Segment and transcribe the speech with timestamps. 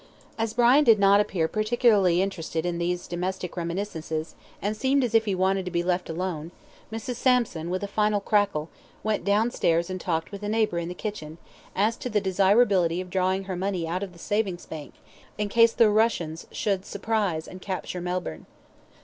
[0.35, 5.25] As Brian did not appear particularly interested in these domestic reminiscences, and seemed as if
[5.25, 6.49] he wanted to be left alone,
[6.91, 7.17] Mrs.
[7.17, 8.69] Sampson, with a final crackle,
[9.03, 11.37] went down stairs and talked with a neighbour in the kitchen,
[11.75, 14.95] as to the desirability of drawing her money out of the Savings Bank,
[15.37, 18.47] in case the Russians should surprise and capture Melbourne.